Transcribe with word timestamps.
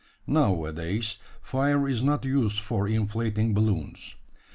Now 0.25 0.65
a 0.65 0.73
days, 0.73 1.17
fire 1.43 1.87
is 1.87 2.01
not 2.01 2.25
used 2.25 2.59
for 2.59 2.87
inflating 2.87 3.53
balloons. 3.53 4.15